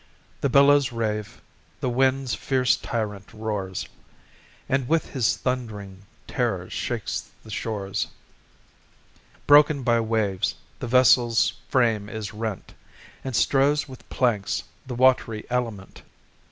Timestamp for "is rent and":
12.09-13.35